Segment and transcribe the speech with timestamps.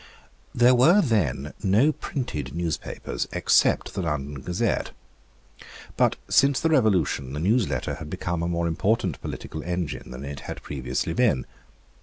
[0.55, 4.89] There were then no printed newspapers except the London Gazette.
[5.95, 10.39] But since the Revolution the newsletter had become a more important political engine than it
[10.39, 11.45] had previously been.